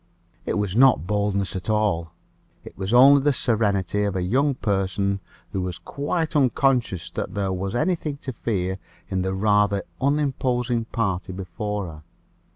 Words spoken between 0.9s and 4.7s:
boldness at all: it was only the serenity of a young